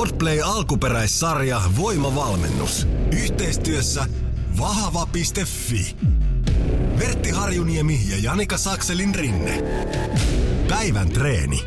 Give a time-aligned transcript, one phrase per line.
[0.00, 2.86] Podplay alkuperäissarja Voimavalmennus.
[3.12, 4.04] Yhteistyössä
[4.58, 5.96] vahva.fi.
[6.98, 9.62] Vertti Harjuniemi ja Janika Sakselin rinne.
[10.68, 11.64] Päivän treeni.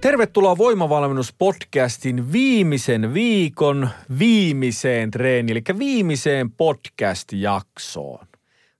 [0.00, 3.88] Tervetuloa Voimavalmennuspodcastin viimeisen viikon
[4.18, 8.26] viimeiseen treeniin, eli viimeiseen podcast-jaksoon.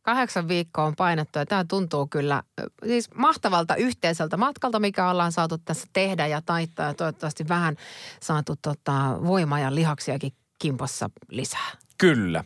[0.06, 2.42] Kahdeksan viikkoa on painettu ja tämä tuntuu kyllä
[2.86, 7.76] siis mahtavalta yhteiseltä matkalta, mikä ollaan saatu tässä tehdä ja taittaa ja toivottavasti vähän
[8.20, 11.70] saatu tota, voimaa ja lihaksiakin kimpossa lisää.
[11.98, 12.44] Kyllä.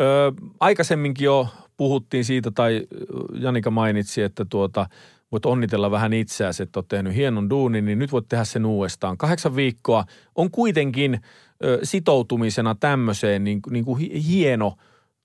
[0.00, 2.86] Ö, aikaisemminkin jo puhuttiin siitä, tai
[3.34, 4.86] Janika mainitsi, että tuota,
[5.32, 9.18] voit onnitella vähän itseäsi, että olet tehnyt hienon duunin, niin nyt voit tehdä sen uudestaan.
[9.18, 10.04] Kahdeksan viikkoa
[10.34, 11.20] on kuitenkin
[11.64, 14.74] ö, sitoutumisena tämmöiseen niin, niin kuin hieno–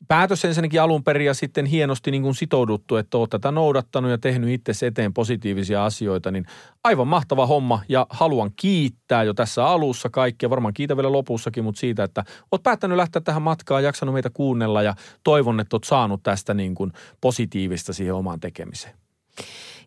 [0.08, 4.18] päätös ensinnäkin alun perin ja sitten hienosti niin kuin sitouduttu, että olet tätä noudattanut ja
[4.18, 6.46] tehnyt itse eteen positiivisia asioita, niin
[6.84, 11.80] aivan mahtava homma ja haluan kiittää jo tässä alussa kaikkia, varmaan kiitä vielä lopussakin, mutta
[11.80, 16.24] siitä, että olet päättänyt lähteä tähän matkaan, jaksanut meitä kuunnella ja toivon, että olet saanut
[16.24, 19.05] tästä niin kuin positiivista siihen omaan tekemiseen.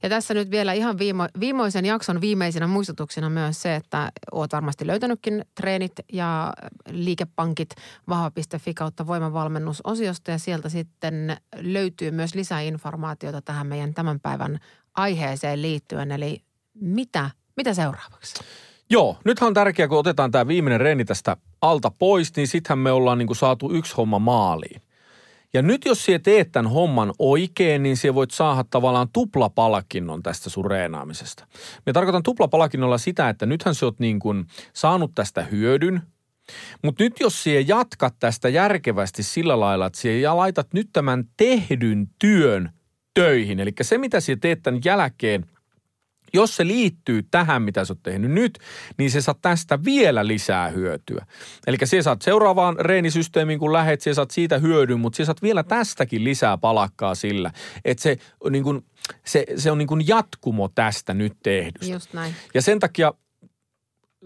[0.03, 4.87] Ja tässä nyt vielä ihan viimo, viimeisen jakson viimeisenä muistutuksena myös se, että oot varmasti
[4.87, 6.53] löytänytkin treenit ja
[6.91, 7.71] liikepankit
[8.09, 14.59] vahva.fi kautta voimavalmennusosiosta ja sieltä sitten löytyy myös lisää informaatiota tähän meidän tämän päivän
[14.95, 16.13] aiheeseen liittyen.
[16.13, 16.43] Eli
[16.81, 18.35] mitä, mitä seuraavaksi?
[18.91, 22.93] Joo, nythän on tärkeää, kun otetaan tämä viimeinen reeni tästä alta pois, niin sittenhän me
[22.93, 24.83] ollaan niin kuin saatu yksi homma maaliin.
[25.55, 30.51] Ja nyt jos sinä teet tämän homman oikein, niin sinä voit saada tavallaan tuplapalkinnon tästä
[30.51, 31.47] sun reenaamisesta.
[31.87, 36.03] Me tarkoitan tuplapalkinnolla sitä, että nythän sä oot niin kuin saanut tästä hyödyn,
[36.85, 42.07] mutta nyt jos sinä jatkat tästä järkevästi sillä lailla, että sinä laitat nyt tämän tehdyn
[42.19, 42.71] työn
[43.15, 45.47] töihin, eli se mitä sinä teet tämän jälkeen–
[46.35, 48.59] jos se liittyy tähän, mitä sä oot tehnyt nyt,
[48.99, 51.27] niin se saat tästä vielä lisää hyötyä.
[51.67, 55.63] Eli sä saat seuraavaan reenisysteemiin, kun lähet, sä saat siitä hyödyn, mutta sä saat vielä
[55.63, 57.51] tästäkin lisää palakkaa sillä,
[57.85, 58.17] että se,
[58.51, 58.85] niin kun,
[59.25, 61.93] se, se on niin kuin jatkumo tästä nyt tehdystä.
[61.93, 62.35] Just näin.
[62.55, 63.13] Ja sen takia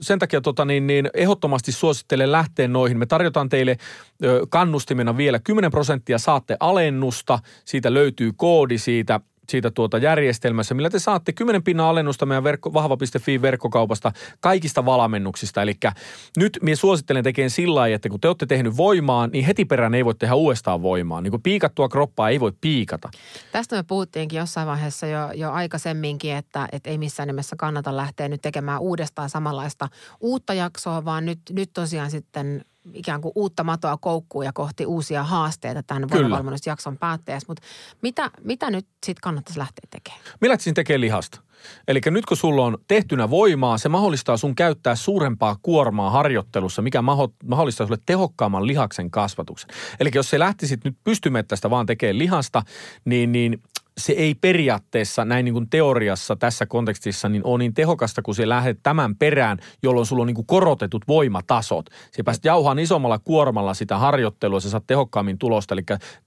[0.00, 2.98] sen takia tota, niin, niin, ehdottomasti suosittelen lähteä noihin.
[2.98, 3.76] Me tarjotaan teille
[4.24, 7.38] ö, kannustimena vielä 10 prosenttia saatte alennusta.
[7.64, 12.72] Siitä löytyy koodi siitä siitä tuota järjestelmässä, millä te saatte 10 pinnan alennusta meidän verkko,
[12.72, 15.62] vahva.fi verkkokaupasta kaikista valmennuksista.
[15.62, 15.74] Eli
[16.36, 19.94] nyt minä suosittelen tekemään sillä lailla, että kun te olette tehnyt voimaa, niin heti perään
[19.94, 21.20] ei voi tehdä uudestaan voimaa.
[21.20, 23.10] Niin kuin piikattua kroppaa ei voi piikata.
[23.52, 28.28] Tästä me puhuttiinkin jossain vaiheessa jo, jo aikaisemminkin, että, että ei missään nimessä kannata lähteä
[28.28, 29.88] nyt tekemään uudestaan samanlaista
[30.20, 35.24] uutta jaksoa, vaan nyt, nyt tosiaan sitten ikään kuin uutta matoa koukkuun ja kohti uusia
[35.24, 37.46] haasteita tämän voimavalmennusjakson päätteessä.
[37.48, 37.62] Mutta
[38.02, 40.22] mitä, mitä nyt sitten kannattaisi lähteä tekemään?
[40.40, 41.40] Millä lähtisin tekemään lihasta.
[41.88, 47.02] Eli nyt kun sulla on tehtynä voimaa, se mahdollistaa sun käyttää suurempaa kuormaa harjoittelussa, mikä
[47.44, 49.70] mahdollistaa sulle tehokkaamman lihaksen kasvatuksen.
[50.00, 52.62] Eli jos se lähtisit nyt pystymettästä vaan tekemään lihasta,
[53.04, 53.62] niin, niin
[53.98, 58.48] se ei periaatteessa näin niin kuin teoriassa tässä kontekstissa niin ole niin tehokasta, kun se
[58.48, 61.90] lähdet tämän perään, jolloin sulla on niin kuin korotetut voimatasot.
[62.10, 65.82] Se pääset jauhaan isommalla kuormalla sitä harjoittelua, se saat tehokkaammin tulosta, eli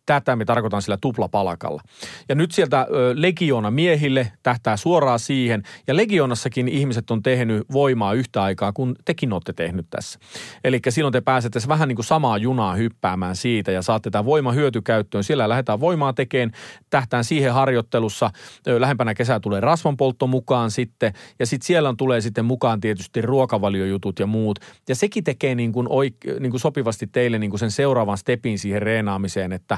[0.06, 1.82] tätä me tarkoitan sillä tuplapalakalla.
[2.30, 8.44] Ja nyt sieltä Legiona miehille tähtää suoraan siihen, ja Legionassakin ihmiset on tehnyt voimaa yhtä
[8.44, 10.20] aikaa, kun tekin olette tehnyt tässä.
[10.64, 14.52] Eli silloin te pääsette vähän niin kuin samaa junaa hyppäämään siitä, ja saatte tämä voima
[14.52, 15.24] hyötykäyttöön.
[15.24, 16.52] Siellä lähdetään voimaa tekemään,
[16.90, 18.32] tähtään siihen harjoittelussa.
[18.80, 24.20] Lähempänä kesää tulee rasvanpoltto mukaan sitten ja sitten siellä on, tulee sitten mukaan tietysti ruokavaliojutut
[24.20, 24.60] ja muut.
[24.90, 28.60] Ja sekin tekee niin kuin, oik- niin kuin sopivasti teille niin kuin sen seuraavan stepin
[28.60, 29.78] siihen reenaamiseen, että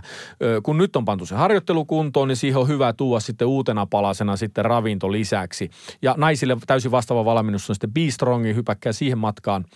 [0.63, 4.35] kun nyt on pantu se harjoittelu kuntoon, niin siihen on hyvä tuoda sitten uutena palasena
[4.35, 5.69] sitten ravinto lisäksi.
[6.01, 9.65] Ja naisille täysin vastaava valmennus on sitten B-Strongin, hypäkkää siihen matkaan–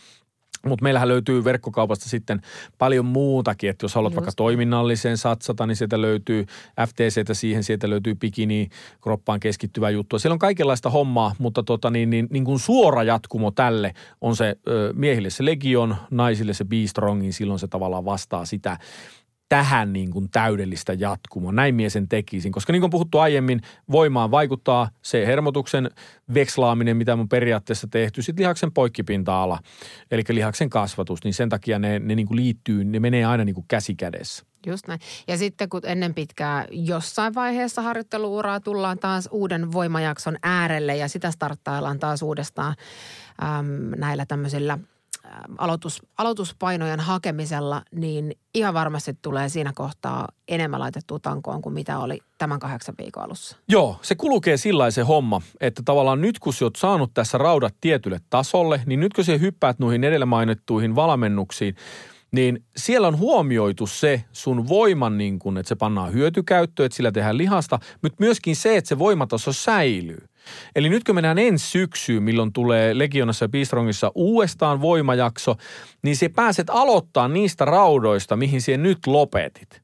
[0.66, 2.42] mutta meillähän löytyy verkkokaupasta sitten
[2.78, 4.18] paljon muutakin, että jos haluat Just.
[4.18, 6.46] vaikka toiminnalliseen satsata, niin sieltä löytyy
[6.88, 8.70] FTCtä siihen, sieltä löytyy bikini,
[9.02, 10.20] kroppaan keskittyvää juttua.
[10.20, 14.56] Siellä on kaikenlaista hommaa, mutta tota, niin, niin, niin kuin suora jatkumo tälle on se
[14.68, 18.78] ö, miehille se Legion, naisille se B-Strongin, silloin se tavallaan vastaa sitä
[19.52, 21.52] tähän niin kuin täydellistä jatkumoa.
[21.52, 23.62] Näin mie sen tekisin, koska niin kuin puhuttu aiemmin,
[23.92, 25.92] voimaan vaikuttaa se hermotuksen
[26.34, 29.60] vekslaaminen, mitä on periaatteessa tehty, sitten lihaksen poikkipinta-ala,
[30.12, 33.56] eli lihaksen kasvatus, niin sen takia ne, ne niin kuin liittyy, ne menee aina niin
[33.56, 34.46] kuin käsi kädessä.
[34.66, 35.00] Just näin.
[35.28, 41.32] Ja sitten kun ennen pitkää jossain vaiheessa harjoitteluuraa tullaan taas uuden voimajakson äärelle ja sitä
[41.32, 42.76] starttaillaan taas uudestaan
[43.44, 44.78] äm, näillä tämmöisillä–
[45.58, 52.20] aloitus, aloituspainojen hakemisella, niin ihan varmasti tulee siinä kohtaa enemmän laitettua tankoon kuin mitä oli
[52.38, 53.58] tämän kahdeksan viikon alussa.
[53.68, 57.76] Joo, se kulkee sillä se homma, että tavallaan nyt kun sä oot saanut tässä raudat
[57.82, 61.76] tietylle tasolle, niin nyt kun sä hyppäät noihin edellä mainittuihin valmennuksiin,
[62.32, 67.12] niin siellä on huomioitu se sun voiman, niin kun, että se pannaan hyötykäyttöön, että sillä
[67.12, 70.28] tehdään lihasta, mutta myöskin se, että se voimataso säilyy.
[70.76, 75.56] Eli nyt kun mennään ensi syksyyn, milloin tulee Legionassa ja Bistrongissa uudestaan voimajakso,
[76.04, 79.82] niin se pääset aloittaa niistä raudoista, mihin siihen nyt lopetit.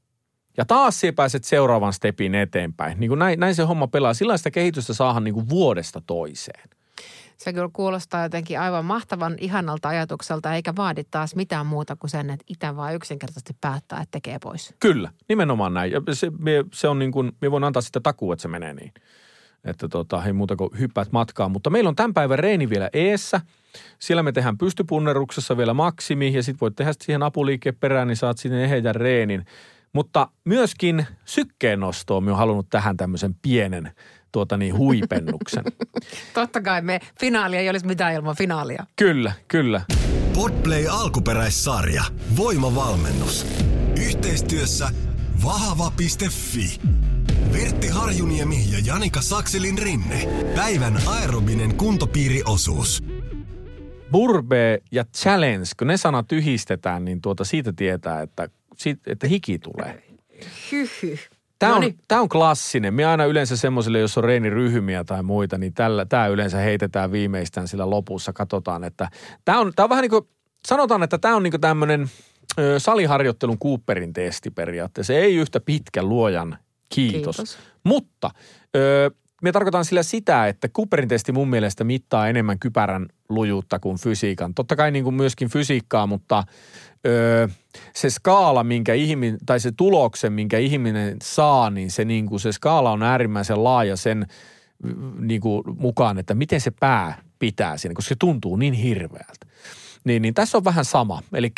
[0.57, 3.00] Ja taas siihen pääset seuraavan stepin eteenpäin.
[3.00, 4.13] Niin kuin näin, näin se homma pelaa.
[4.13, 6.69] Sillä sitä kehitystä saadaan niin kuin vuodesta toiseen.
[7.38, 12.30] Se kyllä kuulostaa jotenkin aivan mahtavan ihanalta ajatukselta, eikä vaadi taas mitään muuta kuin sen,
[12.30, 14.74] että itse vaan yksinkertaisesti päättää, että tekee pois.
[14.80, 15.92] Kyllä, nimenomaan näin.
[15.92, 16.31] Ja se,
[16.74, 18.94] se on niin kuin, me voin antaa sitä takuu, että se menee niin.
[19.65, 21.51] Että tota, ei muuta kuin hyppäät matkaan.
[21.51, 23.42] Mutta meillä on tämän päivän reeni vielä eessä.
[24.00, 28.38] Siellä me tehdään pystypunneruksessa vielä maksimi ja sitten voit tehdä siihen apuliikkeen perään, niin saat
[28.38, 29.45] sinne eheän reenin.
[29.94, 33.92] Mutta myöskin sykkeen nostoon me on halunnut tähän tämmöisen pienen
[34.31, 35.63] tuota niin, huipennuksen.
[36.33, 38.86] Totta kai me finaalia ei olisi mitään ilman finaalia.
[38.95, 39.81] Kyllä, kyllä.
[40.33, 42.04] Podplay alkuperäissarja.
[42.38, 43.45] Voimavalmennus.
[44.07, 44.89] Yhteistyössä
[45.44, 46.80] vahva.fi.
[47.62, 50.27] Vertti Harjuniemi ja Janika Sakselin rinne.
[50.56, 53.04] Päivän aerobinen kuntopiiriosuus.
[54.12, 58.50] Burbe ja challenge, kun ne sanat yhdistetään, niin tuota siitä tietää, että,
[59.07, 60.04] että hiki tulee.
[60.71, 61.18] Hyhy.
[61.59, 62.94] Tämä on, tämä on klassinen.
[62.94, 67.68] Me aina yleensä semmoisille, jos on reeniryhmiä tai muita, niin tällä, tämä yleensä heitetään viimeistään
[67.68, 68.33] sillä lopussa.
[68.33, 69.09] Katsotaan, että
[69.45, 70.27] tämä on, tämä on vähän niin kuin,
[70.68, 72.09] sanotaan, että tämä on niin kuin tämmöinen
[72.77, 75.13] saliharjoittelun Cooperin testi periaatteessa.
[75.13, 76.57] Se ei yhtä pitkä luojan
[76.89, 77.35] kiitos.
[77.35, 77.57] kiitos.
[77.83, 78.31] Mutta
[78.75, 79.11] ö,
[79.41, 84.53] me tarkoitan sillä sitä, että Cooperin testi mun mielestä mittaa enemmän kypärän lujuutta kuin fysiikan.
[84.53, 86.43] Totta kai niin kuin myöskin fysiikkaa, mutta
[87.07, 87.49] ö,
[87.95, 92.51] se skaala, minkä ihminen, tai se tuloksen, minkä ihminen saa, niin se, niin kuin, se
[92.51, 94.25] skaala on äärimmäisen laaja sen
[95.19, 99.47] niin kuin, mukaan, että miten se pää pitää siinä, koska se tuntuu niin hirveältä.
[100.03, 101.21] Niin, niin tässä on vähän sama.
[101.33, 101.51] Eli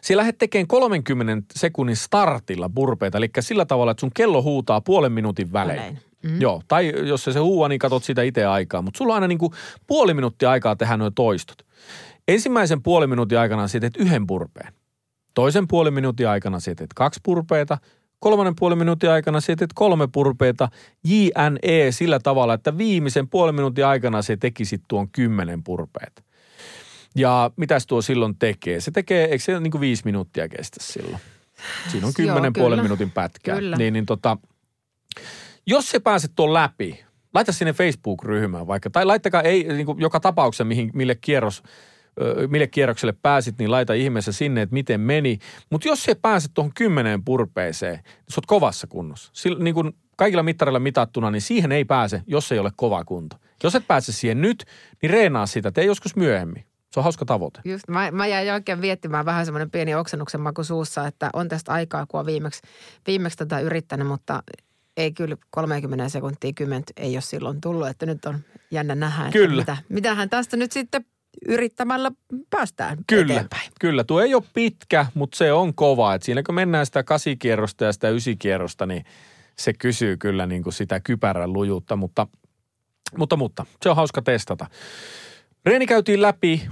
[0.00, 5.12] siellä lähdet tekemään 30 sekunnin startilla burpeita, eli sillä tavalla, että sun kello huutaa puolen
[5.12, 5.98] minuutin välein.
[6.22, 6.40] Mm.
[6.40, 8.82] Joo, tai jos se, se huua, niin katsot sitä itse aikaa.
[8.82, 9.52] Mutta sulla on aina niin kuin
[9.86, 11.66] puoli minuuttia aikaa tehdä nuo toistot.
[12.28, 14.72] Ensimmäisen puoli minuutin aikana sä teet yhden purpeen.
[15.34, 17.78] Toisen puoli minuutin aikana sä teet kaksi purpeita.
[18.18, 20.68] Kolmannen puoli minuutin aikana sä teet kolme purpeita.
[21.04, 26.24] JNE sillä tavalla, että viimeisen puoli minuutin aikana se tekisit tuon kymmenen purpeet.
[27.14, 28.80] Ja mitäs tuo silloin tekee?
[28.80, 31.22] Se tekee, eikö se niin kuin viisi minuuttia kestä silloin?
[31.88, 33.54] Siinä on kymmenen puolen minuutin pätkä.
[33.54, 33.76] Kyllä.
[33.76, 34.36] Niin, niin tota,
[35.66, 37.04] jos se pääset tuon läpi,
[37.34, 41.62] laita sinne Facebook-ryhmään vaikka, tai laittakaa ei, niin kuin joka tapauksessa, mihin, mille kierros,
[42.48, 45.38] mille kierrokselle pääsit, niin laita ihmeessä sinne, että miten meni.
[45.70, 49.30] Mutta jos se pääset tuohon kymmeneen purpeeseen, niin sä oot kovassa kunnossa.
[49.34, 53.36] Sillä, niin kuin kaikilla mittareilla mitattuna, niin siihen ei pääse, jos ei ole kova kunto.
[53.62, 54.64] Jos et pääse siihen nyt,
[55.02, 56.64] niin reenaa sitä, tee joskus myöhemmin.
[56.90, 57.60] Se on hauska tavoite.
[57.64, 61.72] Just, mä, mä jäin oikein viettimään vähän semmoinen pieni oksennuksen maku suussa, että on tästä
[61.72, 62.62] aikaa, kun on viimeksi,
[63.06, 64.42] viimeksi tätä yrittänyt, mutta
[64.96, 68.38] ei kyllä 30 sekuntia kymmentä ei ole silloin tullut, että nyt on
[68.70, 69.62] jännä nähdä, että kyllä.
[69.62, 71.04] mitä, mitähän tästä nyt sitten
[71.46, 72.10] yrittämällä
[72.50, 73.70] päästään kyllä, eteenpäin.
[73.80, 76.14] Kyllä, tuo ei ole pitkä, mutta se on kova.
[76.14, 79.04] Et siinä kun mennään sitä kasikierrosta ja sitä ysikierrosta, niin
[79.58, 82.26] se kysyy kyllä niin kuin sitä kypärän lujuutta, mutta,
[83.18, 84.66] mutta, mutta se on hauska testata.
[85.66, 86.68] Reeni käytiin läpi,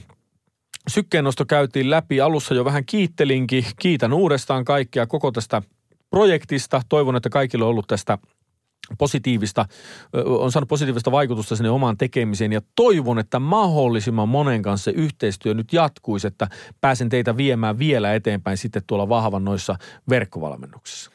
[0.89, 2.21] sykkeennosto käytiin läpi.
[2.21, 3.65] Alussa jo vähän kiittelinkin.
[3.79, 5.63] Kiitän uudestaan kaikkia koko tästä–
[6.11, 6.83] projektista.
[6.89, 8.19] Toivon, että kaikille on ollut tästä
[8.99, 9.67] positiivista,
[10.25, 15.73] on saanut positiivista vaikutusta sinne omaan tekemiseen ja toivon, että mahdollisimman monen kanssa yhteistyö nyt
[15.73, 16.49] jatkuisi, että
[16.81, 19.77] pääsen teitä viemään vielä eteenpäin sitten tuolla vahvan noissa
[20.11, 21.11] verkkovalmennuksissa.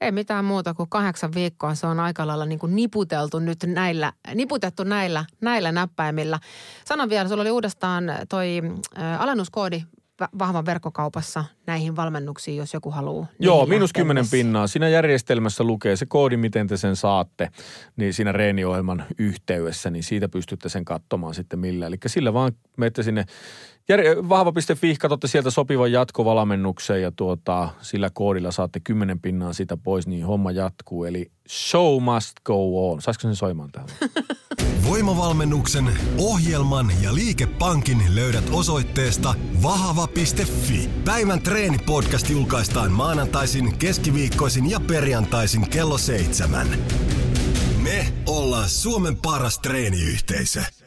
[0.00, 1.74] Ei mitään muuta kuin kahdeksan viikkoa.
[1.74, 6.38] Se on aika lailla niin kuin niputeltu nyt näillä, niputettu näillä, näillä näppäimillä.
[6.84, 8.62] Sanon vielä, sulla oli uudestaan toi
[8.98, 9.82] äh, alennuskoodi
[10.38, 13.26] vahvan verkkokaupassa näihin valmennuksiin, jos joku haluaa.
[13.38, 14.66] Joo, miinus kymmenen pinnaa.
[14.66, 17.50] Siinä järjestelmässä lukee se koodi, miten te sen saatte,
[17.96, 21.86] niin siinä reeniohjelman yhteydessä, niin siitä pystytte sen katsomaan sitten millä.
[21.86, 23.24] Eli sillä vaan menette sinne
[24.28, 30.26] vahva.fi, katsotte sieltä sopivan jatkovalmennuksen ja tuota, sillä koodilla saatte kymmenen pinnaa sitä pois, niin
[30.26, 31.04] homma jatkuu.
[31.04, 33.02] Eli show must go on.
[33.02, 33.92] Saisiko sen soimaan täällä?
[34.88, 35.84] Voimavalmennuksen,
[36.18, 40.90] ohjelman ja liikepankin löydät osoitteesta vahava.fi.
[41.04, 46.66] Päivän treenipodcast julkaistaan maanantaisin, keskiviikkoisin ja perjantaisin kello seitsemän.
[47.82, 50.79] Me ollaan Suomen paras treeniyhteisö.